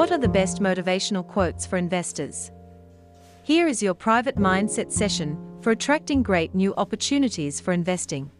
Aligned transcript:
What 0.00 0.12
are 0.12 0.16
the 0.16 0.28
best 0.28 0.62
motivational 0.62 1.28
quotes 1.28 1.66
for 1.66 1.76
investors? 1.76 2.50
Here 3.42 3.68
is 3.68 3.82
your 3.82 3.92
private 3.92 4.36
mindset 4.36 4.90
session 4.90 5.36
for 5.60 5.72
attracting 5.72 6.22
great 6.22 6.54
new 6.54 6.72
opportunities 6.76 7.60
for 7.60 7.72
investing. 7.72 8.30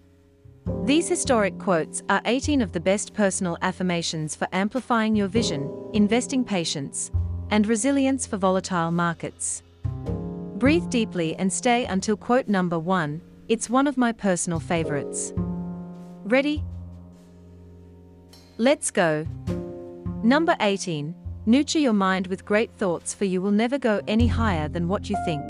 These 0.87 1.07
historic 1.07 1.59
quotes 1.59 2.03
are 2.09 2.23
18 2.25 2.63
of 2.63 2.73
the 2.73 2.81
best 2.81 3.13
personal 3.13 3.59
affirmations 3.61 4.35
for 4.35 4.49
amplifying 4.55 5.15
your 5.15 5.29
vision, 5.29 5.71
investing 5.93 6.45
patience, 6.45 7.11
and 7.51 7.67
resilience 7.67 8.27
for 8.27 8.39
volatile 8.39 8.91
markets. 8.91 9.63
Breathe 10.57 10.89
deeply 10.89 11.37
and 11.37 11.53
stay 11.53 11.85
until 11.85 12.17
quote 12.17 12.49
number 12.49 12.79
one. 12.79 13.21
It's 13.49 13.69
one 13.69 13.87
of 13.87 13.99
my 13.99 14.13
personal 14.13 14.61
favorites. 14.61 15.35
Ready? 16.25 16.65
Let's 18.57 18.91
go. 18.91 19.27
Number 20.23 20.57
18. 20.59 21.15
Nurture 21.47 21.79
your 21.79 21.95
mind 21.95 22.27
with 22.27 22.45
great 22.45 22.71
thoughts, 22.73 23.15
for 23.15 23.25
you 23.25 23.41
will 23.41 23.51
never 23.51 23.79
go 23.79 24.03
any 24.07 24.27
higher 24.27 24.69
than 24.69 24.89
what 24.89 25.09
you 25.09 25.17
think. 25.25 25.43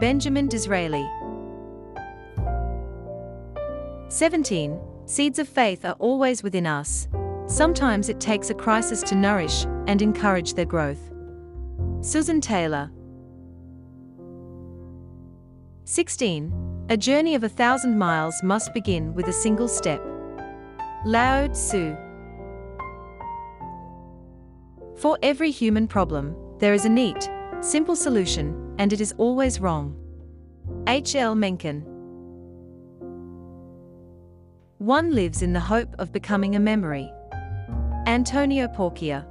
Benjamin 0.00 0.48
Disraeli. 0.48 1.08
17. 4.08 4.80
Seeds 5.06 5.38
of 5.38 5.48
faith 5.48 5.84
are 5.84 5.94
always 6.00 6.42
within 6.42 6.66
us. 6.66 7.06
Sometimes 7.46 8.08
it 8.08 8.18
takes 8.18 8.50
a 8.50 8.54
crisis 8.54 9.02
to 9.02 9.14
nourish 9.14 9.64
and 9.86 10.02
encourage 10.02 10.54
their 10.54 10.64
growth. 10.64 11.12
Susan 12.00 12.40
Taylor. 12.40 12.90
16. 15.84 16.86
A 16.88 16.96
journey 16.96 17.36
of 17.36 17.44
a 17.44 17.48
thousand 17.48 17.96
miles 17.96 18.42
must 18.42 18.74
begin 18.74 19.14
with 19.14 19.28
a 19.28 19.32
single 19.32 19.68
step. 19.68 20.04
Lao 21.04 21.46
Tzu. 21.46 21.96
For 25.00 25.18
every 25.22 25.50
human 25.50 25.88
problem, 25.88 26.36
there 26.58 26.74
is 26.74 26.84
a 26.84 26.90
neat, 26.90 27.30
simple 27.62 27.96
solution, 27.96 28.74
and 28.78 28.92
it 28.92 29.00
is 29.00 29.14
always 29.16 29.58
wrong. 29.58 29.96
H. 30.86 31.16
L. 31.16 31.34
Mencken. 31.34 31.80
One 34.76 35.14
lives 35.14 35.40
in 35.40 35.54
the 35.54 35.60
hope 35.60 35.94
of 35.98 36.12
becoming 36.12 36.54
a 36.54 36.60
memory. 36.60 37.10
Antonio 38.06 38.68
Porchia. 38.68 39.24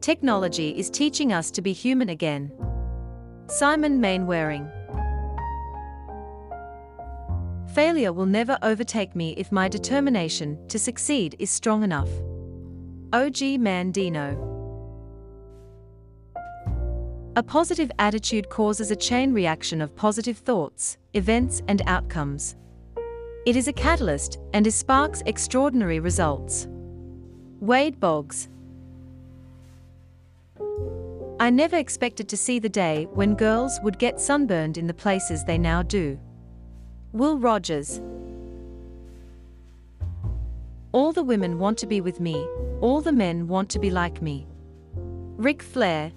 Technology 0.00 0.76
is 0.76 0.90
teaching 0.90 1.32
us 1.32 1.52
to 1.52 1.62
be 1.62 1.72
human 1.72 2.08
again. 2.08 2.50
Simon 3.46 4.00
Mainwaring. 4.00 4.68
Failure 7.76 8.12
will 8.12 8.26
never 8.26 8.58
overtake 8.60 9.14
me 9.14 9.34
if 9.36 9.52
my 9.52 9.68
determination 9.68 10.58
to 10.66 10.80
succeed 10.80 11.36
is 11.38 11.48
strong 11.48 11.84
enough. 11.84 12.10
Og 13.12 13.30
Mandino. 13.58 14.36
A 17.36 17.42
positive 17.42 17.90
attitude 17.98 18.48
causes 18.48 18.90
a 18.90 18.96
chain 18.96 19.34
reaction 19.34 19.82
of 19.82 19.94
positive 19.94 20.38
thoughts, 20.38 20.96
events, 21.12 21.62
and 21.68 21.82
outcomes. 21.86 22.56
It 23.44 23.54
is 23.54 23.68
a 23.68 23.72
catalyst 23.72 24.38
and 24.54 24.66
it 24.66 24.72
sparks 24.72 25.22
extraordinary 25.26 26.00
results. 26.00 26.68
Wade 27.60 28.00
Boggs. 28.00 28.48
I 31.38 31.50
never 31.50 31.76
expected 31.76 32.30
to 32.30 32.36
see 32.38 32.58
the 32.58 32.68
day 32.70 33.08
when 33.12 33.34
girls 33.34 33.78
would 33.82 33.98
get 33.98 34.22
sunburned 34.22 34.78
in 34.78 34.86
the 34.86 34.94
places 34.94 35.44
they 35.44 35.58
now 35.58 35.82
do. 35.82 36.18
Will 37.12 37.38
Rogers. 37.38 38.00
All 40.92 41.12
the 41.12 41.22
women 41.22 41.58
want 41.58 41.78
to 41.78 41.86
be 41.86 42.02
with 42.02 42.20
me, 42.20 42.46
all 42.82 43.00
the 43.00 43.12
men 43.12 43.48
want 43.48 43.70
to 43.70 43.78
be 43.78 43.90
like 43.90 44.20
me. 44.20 44.46
Ric 44.94 45.62
Flair. 45.62 46.12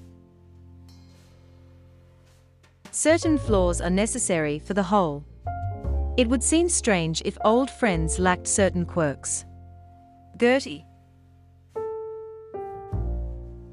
Certain 2.92 3.38
flaws 3.38 3.80
are 3.80 3.90
necessary 3.90 4.60
for 4.60 4.74
the 4.74 4.84
whole. 4.84 5.24
It 6.18 6.28
would 6.28 6.44
seem 6.44 6.68
strange 6.68 7.22
if 7.24 7.38
old 7.46 7.70
friends 7.70 8.20
lacked 8.20 8.48
certain 8.48 8.86
quirks. 8.86 9.46
Goethe. 10.38 10.82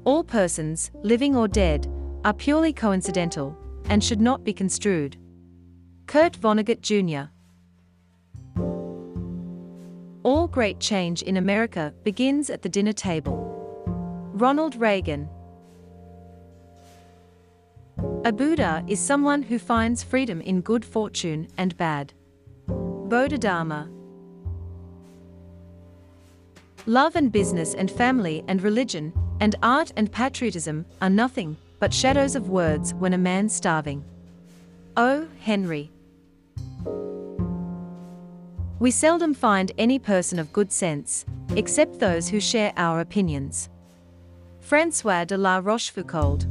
All 0.05 0.23
persons, 0.23 0.89
living 1.01 1.35
or 1.35 1.49
dead, 1.49 1.85
are 2.23 2.33
purely 2.33 2.71
coincidental 2.71 3.57
and 3.89 4.01
should 4.01 4.21
not 4.21 4.45
be 4.45 4.53
construed. 4.53 5.17
Kurt 6.07 6.33
Vonnegut 6.33 6.79
Jr. 6.79 7.32
great 10.53 10.79
change 10.79 11.23
in 11.23 11.37
America 11.37 11.91
begins 12.03 12.51
at 12.51 12.61
the 12.61 12.69
dinner 12.69 12.93
table. 12.93 13.35
Ronald 14.33 14.75
Reagan. 14.75 15.27
A 18.23 18.31
Buddha 18.31 18.85
is 18.87 18.99
someone 18.99 19.41
who 19.41 19.57
finds 19.57 20.03
freedom 20.03 20.41
in 20.41 20.61
good 20.61 20.85
fortune 20.85 21.47
and 21.57 21.75
bad. 21.75 22.13
Bodhidharma. 22.67 23.89
Love 26.85 27.15
and 27.15 27.31
business 27.31 27.73
and 27.73 27.89
family 27.89 28.43
and 28.47 28.61
religion 28.61 29.11
and 29.39 29.55
art 29.63 29.91
and 29.97 30.11
patriotism 30.11 30.85
are 31.01 31.09
nothing 31.09 31.57
but 31.79 31.91
shadows 31.91 32.35
of 32.35 32.49
words 32.49 32.93
when 32.93 33.13
a 33.13 33.17
man's 33.17 33.55
starving. 33.55 34.05
O. 34.97 35.27
Henry. 35.39 35.92
We 38.83 38.91
seldom 38.91 39.33
find 39.33 39.71
any 39.77 39.97
person 39.97 40.39
of 40.39 40.51
good 40.51 40.69
sense, 40.69 41.25
except 41.55 41.99
those 41.99 42.27
who 42.27 42.41
share 42.41 42.73
our 42.75 42.99
opinions. 42.99 43.69
Francois 44.59 45.23
de 45.23 45.37
la 45.37 45.61
Rochefoucauld. 45.61 46.43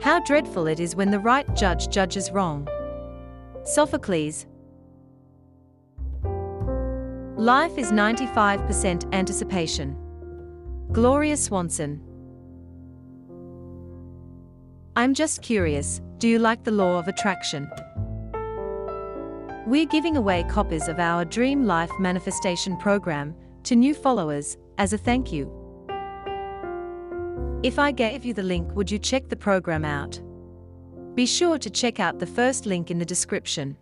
How 0.00 0.20
dreadful 0.20 0.68
it 0.68 0.78
is 0.78 0.94
when 0.94 1.10
the 1.10 1.18
right 1.18 1.56
judge 1.56 1.88
judges 1.88 2.30
wrong. 2.30 2.68
Sophocles. 3.64 4.46
Life 7.36 7.76
is 7.78 7.90
95% 7.90 9.12
anticipation. 9.12 9.96
Gloria 10.92 11.36
Swanson. 11.36 12.00
I'm 14.94 15.14
just 15.14 15.42
curious, 15.42 16.00
do 16.18 16.28
you 16.28 16.38
like 16.38 16.62
the 16.62 16.70
law 16.70 16.96
of 17.00 17.08
attraction? 17.08 17.68
We're 19.64 19.86
giving 19.86 20.16
away 20.16 20.42
copies 20.48 20.88
of 20.88 20.98
our 20.98 21.24
Dream 21.24 21.64
Life 21.66 21.92
Manifestation 22.00 22.76
program 22.76 23.32
to 23.62 23.76
new 23.76 23.94
followers 23.94 24.56
as 24.78 24.92
a 24.92 24.98
thank 24.98 25.30
you. 25.30 25.48
If 27.62 27.78
I 27.78 27.92
gave 27.92 28.24
you 28.24 28.34
the 28.34 28.42
link, 28.42 28.74
would 28.74 28.90
you 28.90 28.98
check 28.98 29.28
the 29.28 29.36
program 29.36 29.84
out? 29.84 30.20
Be 31.14 31.26
sure 31.26 31.58
to 31.58 31.70
check 31.70 32.00
out 32.00 32.18
the 32.18 32.26
first 32.26 32.66
link 32.66 32.90
in 32.90 32.98
the 32.98 33.04
description. 33.04 33.76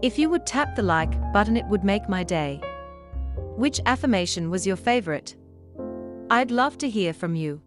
If 0.00 0.16
you 0.16 0.30
would 0.30 0.46
tap 0.46 0.76
the 0.76 0.82
like 0.82 1.32
button, 1.32 1.56
it 1.56 1.66
would 1.66 1.82
make 1.82 2.08
my 2.08 2.22
day. 2.22 2.60
Which 3.56 3.80
affirmation 3.86 4.48
was 4.48 4.64
your 4.64 4.76
favorite? 4.76 5.34
I'd 6.30 6.52
love 6.52 6.78
to 6.78 6.88
hear 6.88 7.12
from 7.12 7.34
you. 7.34 7.60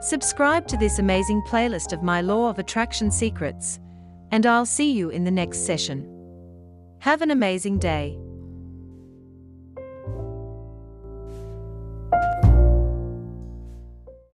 Subscribe 0.00 0.66
to 0.66 0.76
this 0.76 0.98
amazing 0.98 1.42
playlist 1.42 1.92
of 1.92 2.02
my 2.02 2.22
Law 2.22 2.50
of 2.50 2.58
Attraction 2.58 3.12
secrets, 3.12 3.78
and 4.30 4.46
I'll 4.46 4.66
see 4.66 4.92
you 4.92 5.10
in 5.10 5.24
the 5.24 5.30
next 5.30 5.66
session. 5.66 6.06
Have 7.00 7.22
an 7.22 7.30
amazing 7.30 7.78
day. 7.78 8.18